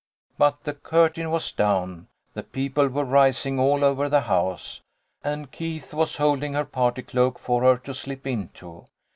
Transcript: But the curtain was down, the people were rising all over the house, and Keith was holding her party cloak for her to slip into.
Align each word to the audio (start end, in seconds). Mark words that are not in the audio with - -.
But 0.35 0.63
the 0.63 0.73
curtain 0.73 1.29
was 1.29 1.51
down, 1.51 2.07
the 2.33 2.41
people 2.41 2.87
were 2.87 3.05
rising 3.05 3.59
all 3.59 3.83
over 3.83 4.09
the 4.09 4.21
house, 4.21 4.81
and 5.23 5.51
Keith 5.51 5.93
was 5.93 6.15
holding 6.17 6.55
her 6.55 6.65
party 6.65 7.03
cloak 7.03 7.37
for 7.37 7.61
her 7.61 7.77
to 7.77 7.93
slip 7.93 8.25
into. 8.25 8.85